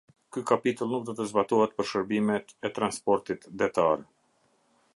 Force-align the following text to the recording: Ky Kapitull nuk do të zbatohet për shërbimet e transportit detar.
Ky 0.35 0.41
Kapitull 0.51 0.93
nuk 0.93 1.03
do 1.09 1.13
të 1.19 1.27
zbatohet 1.31 1.75
për 1.81 1.89
shërbimet 1.91 2.55
e 2.69 2.73
transportit 2.79 3.47
detar. 3.63 4.03